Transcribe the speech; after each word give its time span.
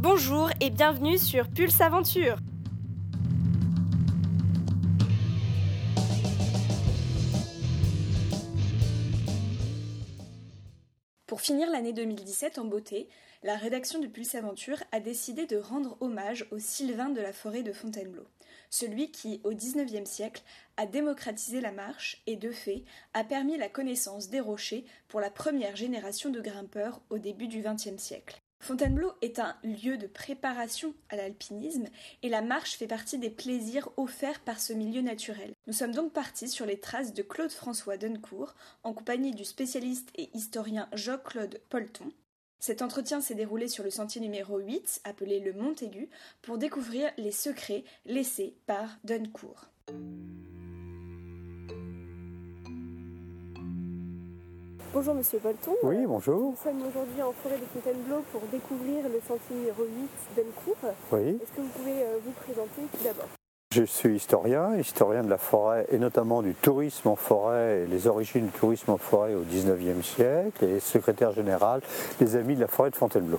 Bonjour 0.00 0.48
et 0.60 0.70
bienvenue 0.70 1.18
sur 1.18 1.48
Pulse 1.48 1.80
Aventure. 1.80 2.38
Pour 11.26 11.40
finir 11.40 11.68
l'année 11.72 11.92
2017 11.92 12.60
en 12.60 12.66
beauté, 12.66 13.08
la 13.42 13.56
rédaction 13.56 13.98
de 13.98 14.06
Pulse 14.06 14.36
Aventure 14.36 14.80
a 14.92 15.00
décidé 15.00 15.46
de 15.46 15.56
rendre 15.56 15.96
hommage 16.00 16.46
au 16.52 16.60
Sylvain 16.60 17.08
de 17.08 17.20
la 17.20 17.32
forêt 17.32 17.64
de 17.64 17.72
Fontainebleau, 17.72 18.28
celui 18.70 19.10
qui, 19.10 19.40
au 19.42 19.50
XIXe 19.50 20.08
siècle, 20.08 20.44
a 20.76 20.86
démocratisé 20.86 21.60
la 21.60 21.72
marche 21.72 22.22
et, 22.28 22.36
de 22.36 22.52
fait, 22.52 22.84
a 23.14 23.24
permis 23.24 23.58
la 23.58 23.68
connaissance 23.68 24.28
des 24.28 24.38
rochers 24.38 24.84
pour 25.08 25.18
la 25.18 25.30
première 25.30 25.74
génération 25.74 26.30
de 26.30 26.40
grimpeurs 26.40 27.00
au 27.10 27.18
début 27.18 27.48
du 27.48 27.62
XXe 27.62 28.00
siècle. 28.00 28.40
Fontainebleau 28.60 29.12
est 29.22 29.38
un 29.38 29.56
lieu 29.62 29.96
de 29.96 30.06
préparation 30.06 30.94
à 31.08 31.16
l'alpinisme 31.16 31.86
et 32.22 32.28
la 32.28 32.42
marche 32.42 32.76
fait 32.76 32.86
partie 32.86 33.18
des 33.18 33.30
plaisirs 33.30 33.88
offerts 33.96 34.40
par 34.40 34.60
ce 34.60 34.72
milieu 34.72 35.00
naturel. 35.00 35.54
Nous 35.66 35.72
sommes 35.72 35.94
donc 35.94 36.12
partis 36.12 36.48
sur 36.48 36.66
les 36.66 36.80
traces 36.80 37.14
de 37.14 37.22
Claude-François 37.22 37.96
Duncourt 37.96 38.54
en 38.82 38.92
compagnie 38.92 39.34
du 39.34 39.44
spécialiste 39.44 40.10
et 40.16 40.28
historien 40.34 40.88
Jacques-Claude 40.92 41.60
Polton. 41.68 42.10
Cet 42.58 42.82
entretien 42.82 43.20
s'est 43.20 43.36
déroulé 43.36 43.68
sur 43.68 43.84
le 43.84 43.90
sentier 43.90 44.20
numéro 44.20 44.58
8, 44.58 45.02
appelé 45.04 45.38
le 45.38 45.52
Montaigu, 45.52 46.10
pour 46.42 46.58
découvrir 46.58 47.10
les 47.16 47.30
secrets 47.30 47.84
laissés 48.04 48.56
par 48.66 48.98
Duncourt. 49.04 49.70
Bonjour 54.94 55.14
Monsieur 55.14 55.38
Bolton. 55.38 55.72
Oui, 55.82 55.96
bonjour. 56.06 56.50
Nous 56.50 56.56
sommes 56.62 56.80
aujourd'hui 56.80 57.20
en 57.20 57.32
forêt 57.42 57.58
de 57.58 57.64
Fontainebleau 57.74 58.24
pour 58.32 58.40
découvrir 58.50 59.04
le 59.04 59.20
sentier 59.20 59.54
numéro 59.54 59.82
8 59.84 60.08
Duncourt. 60.34 60.94
Oui. 61.12 61.38
Est-ce 61.42 61.52
que 61.52 61.60
vous 61.60 61.68
pouvez 61.76 62.02
euh, 62.02 62.16
vous 62.24 62.32
présenter 62.32 62.82
tout 62.92 63.04
d'abord? 63.04 63.28
Je 63.74 63.82
suis 63.82 64.16
historien, 64.16 64.76
historien 64.76 65.22
de 65.22 65.28
la 65.28 65.36
forêt 65.36 65.86
et 65.92 65.98
notamment 65.98 66.40
du 66.40 66.54
tourisme 66.54 67.08
en 67.08 67.16
forêt 67.16 67.82
et 67.82 67.86
les 67.86 68.06
origines 68.06 68.46
du 68.46 68.52
tourisme 68.52 68.92
en 68.92 68.96
forêt 68.96 69.34
au 69.34 69.42
19e 69.42 70.02
siècle 70.02 70.64
et 70.64 70.80
secrétaire 70.80 71.32
général 71.32 71.82
des 72.18 72.36
Amis 72.36 72.56
de 72.56 72.62
la 72.62 72.68
forêt 72.68 72.90
de 72.90 72.96
Fontainebleau. 72.96 73.38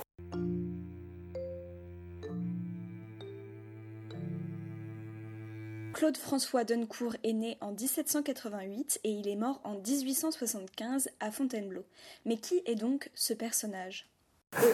Claude-François 5.99 6.63
Duncourt 6.63 7.17
est 7.25 7.33
né 7.33 7.57
en 7.59 7.73
1788 7.73 9.01
et 9.03 9.11
il 9.11 9.27
est 9.27 9.35
mort 9.35 9.59
en 9.65 9.73
1875 9.73 11.09
à 11.19 11.29
Fontainebleau. 11.29 11.83
Mais 12.23 12.37
qui 12.37 12.61
est 12.65 12.75
donc 12.75 13.09
ce 13.15 13.33
personnage? 13.33 14.07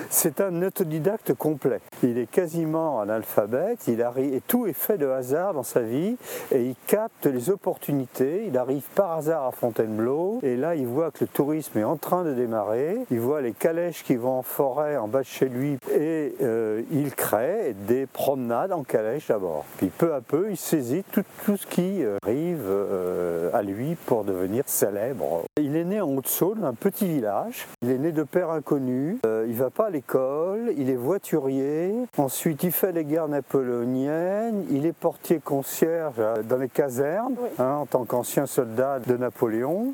C'est 0.10 0.40
un 0.42 0.62
autodidacte 0.62 1.34
complet. 1.34 1.82
Il 2.02 2.18
est 2.18 2.30
quasiment 2.30 3.02
analphabète, 3.02 3.88
il 3.88 4.06
et 4.18 4.42
tout 4.48 4.68
est 4.68 4.74
fait 4.74 4.98
de 4.98 5.08
hasard 5.08 5.54
dans 5.54 5.64
sa 5.64 5.82
vie, 5.82 6.16
et 6.52 6.64
il 6.64 6.76
capte 6.88 7.26
les 7.26 7.50
opportunités. 7.50 8.46
Il 8.48 8.58
arrive 8.58 8.84
par 8.96 9.12
hasard 9.12 9.46
à 9.46 9.52
Fontainebleau, 9.52 10.40
et 10.44 10.56
là 10.56 10.76
il 10.76 10.88
voit 10.88 11.12
que 11.12 11.18
le 11.22 11.28
tourisme 11.28 11.78
est 11.80 11.84
en 11.84 11.98
train 11.98 12.24
de 12.24 12.34
démarrer. 12.34 13.00
Il 13.12 13.20
voit 13.20 13.42
les 13.42 13.52
calèches 13.52 14.04
qui 14.04 14.16
vont 14.16 14.40
en 14.40 14.42
forêt 14.42 14.98
en 14.98 15.08
bas 15.08 15.20
de 15.20 15.26
chez 15.26 15.50
lui, 15.50 15.78
et 15.94 16.36
euh, 16.42 16.82
il 16.92 17.14
crée 17.14 17.76
des 17.88 18.06
promenades 18.06 18.72
en 18.72 18.84
calèche 18.84 19.28
d'abord. 19.28 19.66
Puis 19.78 19.88
peu 19.88 20.14
à 20.14 20.22
peu, 20.22 20.48
il 20.50 20.58
saisit 20.58 21.04
tout, 21.12 21.24
ce 21.58 21.66
qui 21.68 22.04
euh, 22.04 22.18
arrive 22.24 22.66
euh, 22.68 23.50
à 23.54 23.62
lui 23.62 23.96
pour 24.06 24.24
devenir 24.24 24.64
célèbre. 24.66 25.44
Il 25.60 25.76
est 25.76 25.84
né 25.84 26.00
en 26.00 26.10
Haute-Saône, 26.16 26.64
un 26.64 26.74
petit 26.74 27.08
village. 27.08 27.68
Il 27.82 27.92
est 27.92 27.98
né 27.98 28.12
de 28.12 28.24
père 28.24 28.50
inconnu. 28.52 29.20
Pas 29.70 29.88
à 29.88 29.90
l'école, 29.90 30.74
il 30.78 30.90
est 30.90 30.96
voiturier, 30.96 31.94
ensuite 32.18 32.64
il 32.64 32.72
fait 32.72 32.92
les 32.92 33.04
guerres 33.04 33.28
napoléoniennes, 33.28 34.66
il 34.70 34.86
est 34.86 34.94
portier 34.94 35.40
concierge 35.40 36.22
dans 36.48 36.58
les 36.58 36.70
casernes 36.70 37.36
hein, 37.60 37.78
en 37.82 37.86
tant 37.86 38.06
qu'ancien 38.06 38.46
soldat 38.46 39.00
de 39.00 39.18
Napoléon, 39.18 39.94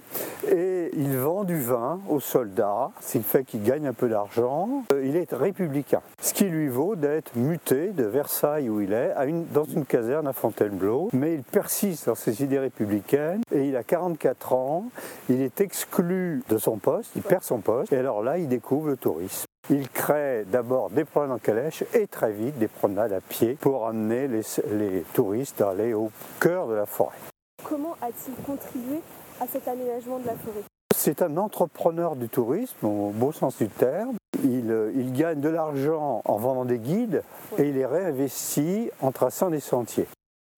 et 0.50 0.92
il 0.96 1.18
vend 1.18 1.44
du 1.44 1.60
vin 1.60 2.00
aux 2.10 2.20
soldats, 2.20 2.92
ce 3.02 3.18
qui 3.18 3.24
fait 3.24 3.44
qu'il 3.44 3.64
gagne 3.64 3.88
un 3.88 3.94
peu 3.94 4.10
d'argent. 4.10 4.84
Euh, 4.92 5.06
il 5.06 5.16
est 5.16 5.32
républicain, 5.34 6.02
ce 6.22 6.34
qui 6.34 6.46
lui 6.46 6.68
vaut 6.68 6.96
d'être 6.96 7.36
muté 7.36 7.90
de 7.90 8.04
Versailles 8.04 8.70
où 8.70 8.82
il 8.82 8.94
est 8.94 9.12
à 9.14 9.26
une, 9.26 9.46
dans 9.48 9.66
une 9.66 9.86
caserne 9.86 10.28
à 10.28 10.34
Fontainebleau, 10.34 11.10
mais 11.14 11.36
il 11.36 11.44
persiste 11.44 12.08
dans 12.08 12.16
ses 12.16 12.44
idées 12.44 12.60
républicaines 12.60 13.42
et 13.54 13.68
il 13.68 13.76
a 13.76 13.84
44 13.84 14.54
ans, 14.54 14.86
il 15.30 15.42
est 15.42 15.62
exclu 15.62 16.44
de 16.50 16.58
son 16.58 16.78
poste, 16.78 17.12
il 17.16 17.22
perd 17.22 17.44
son 17.44 17.60
poste, 17.60 17.94
et 17.94 17.98
alors 17.98 18.24
là 18.24 18.38
il 18.38 18.48
découvre 18.48 18.88
le 18.88 18.98
tourisme. 18.98 19.46
Il 19.74 19.88
crée 19.88 20.44
d'abord 20.52 20.90
des 20.90 21.06
promenades 21.06 21.38
en 21.38 21.40
calèche 21.40 21.86
et 21.94 22.06
très 22.06 22.34
vite 22.34 22.58
des 22.58 22.68
promenades 22.68 23.14
à 23.14 23.22
pied 23.22 23.58
pour 23.62 23.88
amener 23.88 24.28
les, 24.28 25.06
touristes 25.14 25.62
à 25.62 25.70
aller 25.70 25.94
au 25.94 26.12
cœur 26.42 26.68
de 26.68 26.74
la 26.74 26.86
forêt. 26.86 27.16
Comment 27.64 27.96
a-t-il 28.02 28.34
contribué 28.44 29.00
à 29.40 29.48
cet 29.48 29.70
aménagement 29.70 30.20
de 30.20 30.26
la 30.26 30.36
forêt? 30.36 30.64
C'est 30.94 31.22
un 31.22 31.38
entrepreneur 31.38 32.18
du 32.18 32.28
tourisme 32.28 32.86
au 32.86 33.12
beau 33.12 33.32
sens 33.32 33.60
du 33.60 33.70
terme. 33.70 34.18
Il, 34.44 34.70
euh, 34.72 34.92
gagne 35.14 35.40
de 35.40 35.48
l'argent 35.48 36.22
en 36.26 36.36
vendant 36.36 36.66
des 36.66 36.80
guides 36.80 37.24
et 37.58 37.70
il 37.70 37.76
les 37.76 37.86
réinvestit 37.86 38.92
en 39.00 39.14
traçant 39.14 39.50
des 39.50 39.62
sentiers. 39.62 40.08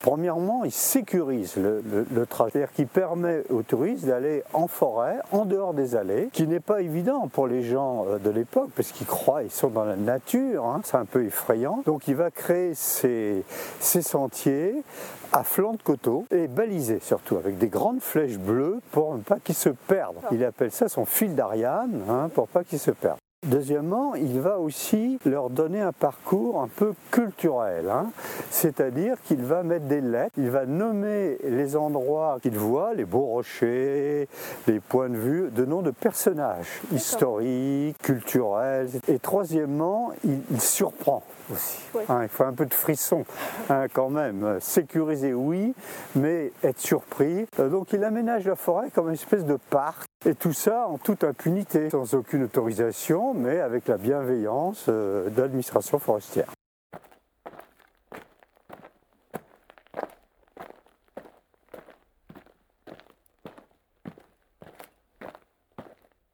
Premièrement, 0.04 0.66
il 0.66 0.72
sécurise 0.72 1.56
le, 1.56 1.82
le, 2.14 2.26
trajet, 2.26 2.52
c'est-à-dire 2.52 2.74
qu'il 2.74 2.88
permet 2.88 3.44
aux 3.50 3.64
touristes 3.64 4.06
d'aller 4.06 4.44
en 4.52 4.68
forêt, 4.68 5.20
en 5.32 5.46
dehors 5.46 5.74
des 5.74 5.96
allées, 5.96 6.28
qui 6.34 6.46
n'est 6.46 6.60
pas 6.60 6.82
évident 6.82 7.30
pour 7.30 7.48
les 7.48 7.64
gens 7.64 8.06
euh, 8.10 8.18
de 8.20 8.30
l'époque, 8.30 8.70
parce 8.76 8.92
qu'ils 8.92 9.08
croient, 9.08 9.44
ils 9.44 9.50
sont 9.50 9.70
dans 9.70 9.86
la 9.86 9.96
nature, 9.96 10.66
hein, 10.66 10.82
c'est 10.84 10.98
un 10.98 11.06
peu 11.06 11.24
effrayant. 11.24 11.84
Donc 11.86 12.10
il 12.10 12.16
va 12.16 12.32
créer 12.32 12.74
ces, 12.74 13.46
sentiers 13.80 14.84
à 15.32 15.46
flanc 15.46 15.72
de 15.72 15.82
coteau 15.82 16.26
et 16.32 16.48
balisés 16.48 17.00
surtout, 17.00 17.38
avec 17.38 17.58
des 17.58 17.70
grandes 17.70 18.02
flèches 18.02 18.38
bleues 18.38 18.82
pour 18.92 19.16
ne 19.16 19.22
pas 19.22 19.38
qu'ils 19.42 19.56
se 19.56 19.70
perdent. 19.70 20.18
Il 20.34 20.44
appelle 20.44 20.72
ça 20.72 20.90
son 20.90 21.06
fil 21.06 21.34
d'Ariane, 21.34 22.02
hein, 22.10 22.30
pour 22.36 22.50
pas 22.50 22.66
qu'ils 22.66 22.80
se 22.80 22.92
perdent. 22.92 23.20
Deuxièmement, 23.44 24.16
il 24.16 24.40
va 24.40 24.58
aussi 24.58 25.20
leur 25.26 25.50
donner 25.50 25.82
un 25.82 25.92
parcours 25.92 26.62
un 26.62 26.70
peu 26.70 26.94
culturel, 27.12 27.90
hein. 27.90 28.08
c'est-à-dire 28.50 29.18
qu'il 29.26 29.44
va 29.44 29.64
mettre 29.64 29.86
des 29.86 30.00
lettres, 30.00 30.34
il 30.38 30.50
va 30.50 30.66
nommer 30.66 31.38
les 31.44 31.76
endroits 31.76 32.38
qu'il 32.42 32.58
voit, 32.58 32.94
les 32.94 33.04
beaux 33.04 33.26
rochers, 33.26 34.30
les 34.68 34.80
points 34.80 35.10
de 35.10 35.18
vue, 35.18 35.50
de 35.52 35.66
noms 35.66 35.82
de 35.82 35.92
personnages 35.92 36.82
historiques, 36.94 37.98
culturels. 38.02 38.90
Et 39.10 39.20
troisièmement, 39.20 40.12
il, 40.24 40.62
surprend 40.62 41.24
aussi. 41.52 41.80
Hein, 42.08 42.20
il 42.24 42.30
faut 42.30 42.46
un 42.46 42.54
peu 42.54 42.66
de 42.66 42.74
frisson 42.74 43.26
hein, 43.70 43.88
quand 43.92 44.10
même. 44.10 44.58
Sécuriser, 44.62 45.34
oui, 45.34 45.74
mais 46.16 46.54
être 46.64 46.80
surpris. 46.80 47.46
Euh, 47.60 47.70
donc 47.70 47.92
il 47.92 48.04
aménage 48.04 48.46
la 48.46 48.56
forêt 48.56 48.90
comme 48.90 49.08
une 49.08 49.16
espèce 49.16 49.46
de 49.46 49.58
parc 49.70 50.08
et 50.26 50.36
tout 50.36 50.54
ça 50.54 50.88
en 50.88 50.98
toute 50.98 51.24
impunité, 51.24 51.90
sans 51.90 52.14
aucune 52.14 52.44
autorisation, 52.44 53.34
mais 53.34 53.60
avec 53.60 53.88
la 53.88 53.98
bienveillance 53.98 54.86
euh, 54.90 55.30
de 55.30 55.42
l'administration 55.42 56.00
forestière. 56.00 56.48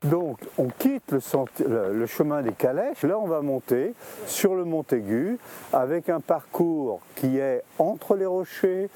Donc 0.04 0.40
on 0.58 0.70
quitte 0.70 1.14
le, 1.60 2.06
chemin 2.06 2.42
des 2.42 2.54
calèches, 2.54 3.04
là 3.04 3.20
on 3.20 3.28
va 3.28 3.42
monter 3.42 3.94
sur 4.26 4.56
le 4.56 4.64
Montaigu 4.64 5.38
avec 5.72 6.10
un 6.10 6.20
parcours 6.20 7.02
qui 7.16 7.38
est 7.38 7.64
entre 7.78 8.16
les 8.16 8.26
rochers, 8.26 8.90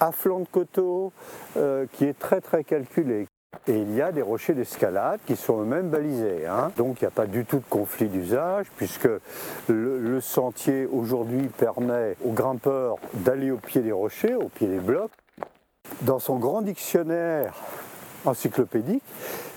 à 0.00 0.12
flanc 0.12 0.40
de 0.40 0.46
coteau, 0.46 1.12
euh, 1.56 1.86
qui 1.92 2.04
est 2.04 2.18
très 2.18 2.40
très 2.40 2.64
calculé. 2.64 3.26
Et 3.66 3.78
il 3.78 3.94
y 3.94 4.02
a 4.02 4.12
des 4.12 4.20
rochers 4.20 4.52
d'escalade 4.52 5.20
qui 5.26 5.36
sont 5.36 5.62
eux-mêmes 5.62 5.88
balisés. 5.88 6.46
Hein. 6.46 6.70
Donc 6.76 7.00
il 7.00 7.04
n'y 7.04 7.08
a 7.08 7.10
pas 7.10 7.26
du 7.26 7.46
tout 7.46 7.58
de 7.58 7.64
conflit 7.68 8.08
d'usage 8.08 8.66
puisque 8.76 9.08
le, 9.68 10.20
sentier 10.20 10.86
aujourd'hui 10.86 11.48
permet 11.48 12.16
aux 12.24 12.32
grimpeurs 12.32 12.96
d'aller 13.14 13.50
au 13.50 13.56
pied 13.56 13.80
des 13.80 13.92
rochers, 13.92 14.34
au 14.34 14.48
pied 14.48 14.68
des 14.68 14.78
blocs. 14.78 15.10
Dans 16.02 16.18
son 16.18 16.36
grand 16.36 16.62
dictionnaire 16.62 17.54
encyclopédique, 18.26 19.02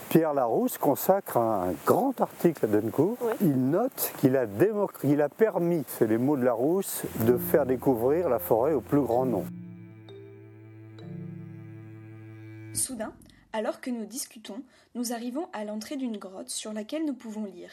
Pierre 0.10 0.34
Larousse 0.34 0.78
consacre 0.78 1.38
un 1.38 1.74
grand 1.86 2.20
article 2.22 2.66
à 2.66 2.68
Duncourt. 2.68 3.18
Il 3.42 3.70
note 3.70 4.14
qu'il 4.20 4.38
a, 4.38 4.44
a 4.44 5.30
permis, 5.30 5.84
c'est 5.88 6.08
les 6.08 6.18
mots 6.18 6.38
de 6.38 6.46
Larousse, 6.46 7.04
de 7.22 7.38
faire 7.38 7.66
découvrir 7.66 8.30
la 8.30 8.40
forêt 8.40 8.74
au 8.74 8.82
plus 8.82 9.02
grand 9.02 9.26
nombre. 9.26 9.48
Soudain, 12.74 13.12
alors 13.58 13.82
que 13.82 13.90
nous 13.90 14.06
discutons, 14.06 14.62
nous 14.94 15.14
arrivons 15.14 15.50
à 15.52 15.66
l'entrée 15.66 15.96
d'une 15.96 16.18
grotte 16.18 16.50
sur 16.50 16.74
laquelle 16.74 17.06
nous 17.06 17.16
pouvons 17.16 17.46
lire 17.46 17.72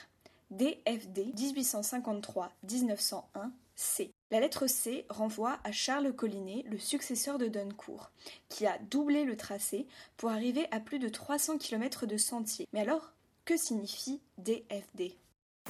DFD 0.51 1.35
1853-1901 1.37 3.51
C. 3.77 4.11
La 4.31 4.41
lettre 4.41 4.67
C 4.67 5.05
renvoie 5.11 5.59
à 5.63 5.73
Charles 5.73 6.15
Collinet, 6.15 6.65
le 6.71 6.79
successeur 6.79 7.37
de 7.37 7.49
Duncourt, 7.49 8.11
qui 8.49 8.67
a 8.67 8.79
doublé 8.91 9.25
le 9.25 9.37
tracé 9.37 9.87
pour 10.17 10.31
arriver 10.31 10.67
à 10.71 10.81
plus 10.81 10.99
de 10.99 11.11
300 11.11 11.59
km 11.59 12.07
de 12.07 12.17
sentier. 12.17 12.67
Mais 12.73 12.81
alors, 12.81 13.13
que 13.45 13.59
signifie 13.59 14.23
DFD 14.39 15.19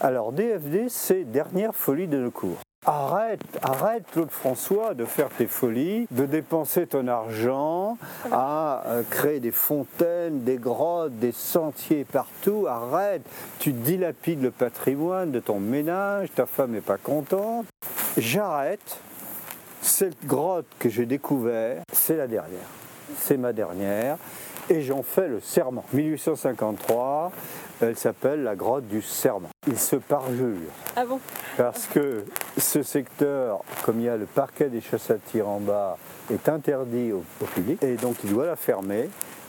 Alors 0.00 0.32
DFD, 0.32 0.88
c'est 0.90 1.24
Dernière 1.24 1.74
folie 1.74 2.06
de 2.06 2.18
nos 2.18 2.30
cours. 2.30 2.60
Arrête, 2.86 3.40
arrête 3.62 4.04
Claude 4.12 4.30
François 4.30 4.92
de 4.92 5.06
faire 5.06 5.30
tes 5.30 5.46
folies, 5.46 6.06
de 6.10 6.26
dépenser 6.26 6.86
ton 6.86 7.08
argent 7.08 7.96
à 8.30 8.82
euh, 8.86 9.02
créer 9.08 9.40
des 9.40 9.52
fontaines, 9.52 10.44
des 10.44 10.56
grottes, 10.56 11.18
des 11.18 11.32
sentiers 11.32 12.04
partout. 12.04 12.66
Arrête, 12.68 13.22
tu 13.58 13.72
dilapides 13.72 14.42
le 14.42 14.50
patrimoine 14.50 15.30
de 15.30 15.40
ton 15.40 15.60
ménage, 15.60 16.28
ta 16.34 16.44
femme 16.44 16.72
n'est 16.72 16.82
pas 16.82 16.98
contente. 16.98 17.64
J'arrête. 18.18 18.98
Cette 19.80 20.26
grotte 20.26 20.66
que 20.78 20.90
j'ai 20.90 21.06
découverte, 21.06 21.84
c'est 21.92 22.16
la 22.16 22.26
dernière. 22.26 22.68
C'est 23.18 23.36
ma 23.36 23.52
dernière 23.52 24.18
et 24.70 24.82
j'en 24.82 25.02
fais 25.02 25.28
le 25.28 25.40
serment. 25.40 25.84
1853, 25.92 27.32
elle 27.80 27.96
s'appelle 27.96 28.42
la 28.42 28.56
grotte 28.56 28.86
du 28.86 29.02
serment. 29.02 29.48
Il 29.66 29.78
se 29.78 29.96
parjure. 29.96 30.56
Ah 30.96 31.04
bon? 31.04 31.20
Parce 31.56 31.86
que 31.86 32.24
ce 32.56 32.82
secteur, 32.82 33.60
comme 33.84 34.00
il 34.00 34.06
y 34.06 34.08
a 34.08 34.16
le 34.16 34.26
parquet 34.26 34.68
des 34.68 34.80
chasses 34.80 35.10
à 35.10 35.16
tir 35.16 35.48
en 35.48 35.60
bas, 35.60 35.98
est 36.32 36.48
interdit 36.48 37.12
au, 37.12 37.22
au 37.40 37.44
public 37.44 37.82
et 37.82 37.96
donc 37.96 38.16
il 38.24 38.30
doit 38.30 38.46
la 38.46 38.56
fermer 38.56 39.08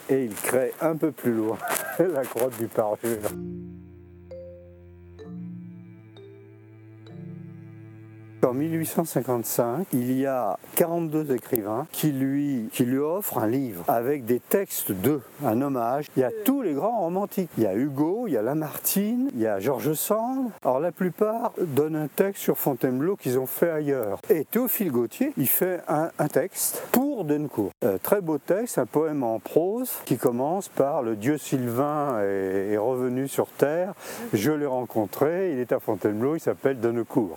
et 0.10 0.24
il 0.24 0.34
crée 0.34 0.74
un 0.82 0.96
peu 0.96 1.12
plus 1.12 1.34
loin 1.34 1.58
la 2.00 2.24
grotte 2.24 2.58
du 2.58 2.68
parjure. 2.68 3.20
1855, 8.56 9.88
il 9.94 10.18
y 10.18 10.25
a 10.25 10.57
42 10.75 11.36
écrivains 11.36 11.88
qui 11.92 12.12
lui, 12.12 12.69
qui 12.72 12.86
lui 12.86 12.98
offrent 12.98 13.38
un 13.38 13.48
livre 13.48 13.84
avec 13.88 14.25
des 14.25 14.40
textes 14.40 14.92
d'eux, 14.92 15.22
un 15.44 15.62
hommage. 15.62 16.07
Il 16.16 16.22
y 16.22 16.24
a 16.24 16.31
tous 16.44 16.62
les 16.62 16.74
grands 16.74 17.00
romantiques. 17.02 17.50
Il 17.57 17.63
y 17.63 17.68
a 17.68 17.75
Hugo, 17.75 18.25
il 18.28 18.34
y 18.34 18.38
a 18.38 18.42
Lamartine, 18.42 19.30
il 19.34 19.42
y 19.42 19.48
a 19.48 19.60
Georges 19.60 19.94
Sand. 19.94 20.50
Alors 20.63 20.80
la 20.80 20.92
plupart 20.92 21.54
donnent 21.60 21.96
un 21.96 22.07
texte 22.07 22.42
sur 22.42 22.57
Fontainebleau 22.57 23.16
qu'ils 23.16 23.38
ont 23.38 23.46
fait 23.46 23.69
ailleurs. 23.69 24.19
Et 24.30 24.46
Théophile 24.46 24.92
Gautier, 24.92 25.34
il 25.38 25.48
fait 25.48 25.81
un, 25.88 26.10
texte 26.28 26.84
pour 26.92 27.24
Dencourt. 27.24 27.72
Euh, 27.84 27.98
très 28.01 28.19
beau 28.19 28.38
texte, 28.40 28.78
un 28.78 28.86
poème 28.86 29.24
en 29.24 29.40
prose 29.40 29.92
qui 30.06 30.18
commence 30.18 30.69
par 30.69 31.04
Le 31.04 31.16
dieu 31.16 31.38
Sylvain 31.38 32.19
est, 32.22 32.72
est 32.74 32.78
revenu 32.78 33.28
sur 33.28 33.48
terre. 33.48 33.94
Je 34.34 34.51
l'ai 34.51 34.66
rencontré, 34.66 35.51
il 35.54 35.60
est 35.60 35.72
à 35.72 35.80
Fontainebleau, 35.80 36.36
il 36.36 36.40
s'appelle 36.40 36.80
Dencourt. 36.80 37.36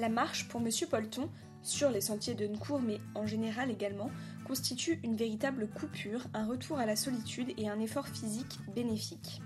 La 0.00 0.08
marche 0.08 0.48
pour 0.48 0.60
Monsieur 0.60 0.86
Polton, 0.86 1.28
sur 1.62 1.90
les 1.90 2.00
sentiers 2.00 2.34
de 2.34 2.46
Ncourt 2.46 2.80
mais 2.80 3.00
en 3.14 3.26
général 3.26 3.70
également, 3.70 4.10
constitue 4.44 5.00
une 5.02 5.16
véritable 5.16 5.68
coupure, 5.68 6.26
un 6.34 6.46
retour 6.46 6.78
à 6.78 6.86
la 6.86 6.96
solitude 6.96 7.52
et 7.56 7.68
un 7.68 7.80
effort 7.80 8.08
physique 8.08 8.58
bénéfique. 8.74 9.40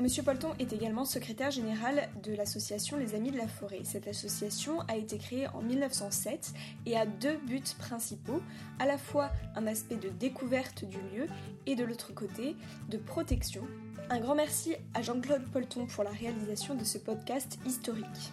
Monsieur 0.00 0.22
Polton 0.22 0.54
est 0.60 0.72
également 0.72 1.04
secrétaire 1.04 1.50
général 1.50 2.08
de 2.22 2.32
l'association 2.32 2.96
Les 2.98 3.16
Amis 3.16 3.32
de 3.32 3.36
la 3.36 3.48
Forêt. 3.48 3.80
Cette 3.82 4.06
association 4.06 4.80
a 4.82 4.96
été 4.96 5.18
créée 5.18 5.48
en 5.48 5.60
1907 5.60 6.52
et 6.86 6.96
a 6.96 7.04
deux 7.04 7.36
buts 7.38 7.60
principaux, 7.80 8.40
à 8.78 8.86
la 8.86 8.96
fois 8.96 9.32
un 9.56 9.66
aspect 9.66 9.96
de 9.96 10.08
découverte 10.08 10.84
du 10.84 10.98
lieu 10.98 11.26
et 11.66 11.74
de 11.74 11.82
l'autre 11.82 12.14
côté 12.14 12.54
de 12.88 12.96
protection. 12.96 13.66
Un 14.08 14.20
grand 14.20 14.36
merci 14.36 14.76
à 14.94 15.02
Jean-Claude 15.02 15.50
Polton 15.50 15.86
pour 15.86 16.04
la 16.04 16.10
réalisation 16.10 16.76
de 16.76 16.84
ce 16.84 16.98
podcast 16.98 17.58
historique. 17.66 18.32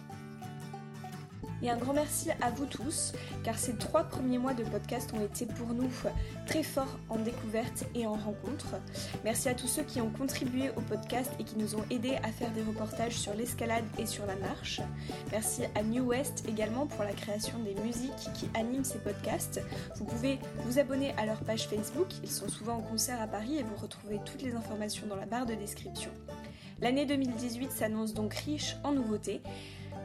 Et 1.62 1.70
un 1.70 1.76
grand 1.76 1.94
merci 1.94 2.30
à 2.42 2.50
vous 2.50 2.66
tous, 2.66 3.12
car 3.42 3.58
ces 3.58 3.74
trois 3.76 4.04
premiers 4.04 4.38
mois 4.38 4.52
de 4.52 4.62
podcast 4.62 5.12
ont 5.14 5.24
été 5.24 5.46
pour 5.46 5.68
nous 5.68 5.90
très 6.46 6.62
forts 6.62 6.98
en 7.08 7.16
découverte 7.16 7.84
et 7.94 8.06
en 8.06 8.14
rencontre. 8.14 8.76
Merci 9.24 9.48
à 9.48 9.54
tous 9.54 9.66
ceux 9.66 9.82
qui 9.82 10.00
ont 10.00 10.10
contribué 10.10 10.70
au 10.76 10.80
podcast 10.82 11.32
et 11.38 11.44
qui 11.44 11.56
nous 11.56 11.74
ont 11.74 11.84
aidés 11.90 12.16
à 12.22 12.28
faire 12.28 12.50
des 12.52 12.62
reportages 12.62 13.14
sur 13.14 13.34
l'escalade 13.34 13.84
et 13.98 14.06
sur 14.06 14.26
la 14.26 14.36
marche. 14.36 14.80
Merci 15.32 15.62
à 15.74 15.82
New 15.82 16.04
West 16.04 16.44
également 16.48 16.86
pour 16.86 17.04
la 17.04 17.12
création 17.12 17.58
des 17.60 17.74
musiques 17.82 18.32
qui 18.34 18.48
animent 18.54 18.84
ces 18.84 18.98
podcasts. 18.98 19.62
Vous 19.96 20.04
pouvez 20.04 20.38
vous 20.58 20.78
abonner 20.78 21.14
à 21.16 21.24
leur 21.24 21.40
page 21.40 21.68
Facebook, 21.68 22.08
ils 22.22 22.30
sont 22.30 22.48
souvent 22.48 22.76
en 22.76 22.82
concert 22.82 23.20
à 23.20 23.26
Paris 23.26 23.56
et 23.58 23.62
vous 23.62 23.76
retrouvez 23.76 24.20
toutes 24.24 24.42
les 24.42 24.54
informations 24.54 25.06
dans 25.06 25.16
la 25.16 25.26
barre 25.26 25.46
de 25.46 25.54
description. 25.54 26.10
L'année 26.82 27.06
2018 27.06 27.72
s'annonce 27.72 28.12
donc 28.12 28.34
riche 28.34 28.76
en 28.84 28.92
nouveautés 28.92 29.40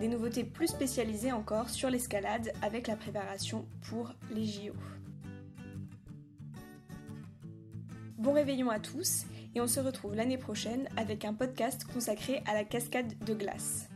des 0.02 0.08
nouveautés 0.08 0.44
plus 0.44 0.68
spécialisées 0.68 1.32
encore 1.32 1.70
sur 1.70 1.92
l'escalade 1.92 2.52
avec 2.64 2.88
la 2.88 2.96
préparation 2.96 3.68
pour 3.88 4.12
les 4.32 4.46
JO. 4.46 4.74
Bon 8.18 8.34
réveillon 8.34 8.72
à 8.72 8.80
tous 8.80 9.26
et 9.54 9.62
on 9.62 9.68
se 9.68 9.80
retrouve 9.80 10.16
l'année 10.16 10.40
prochaine 10.40 10.90
avec 10.98 11.24
un 11.24 11.36
podcast 11.36 11.86
consacré 11.94 12.42
à 12.48 12.56
la 12.56 12.64
cascade 12.64 13.14
de 13.24 13.36
glace. 13.36 13.91